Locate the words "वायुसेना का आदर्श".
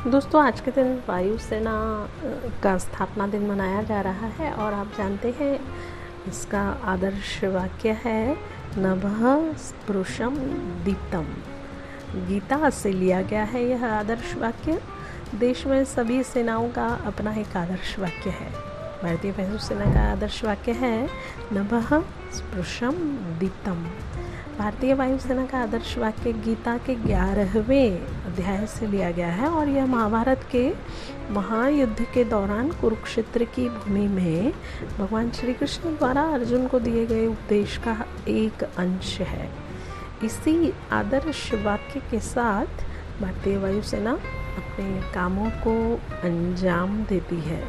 19.30-20.44, 24.94-25.96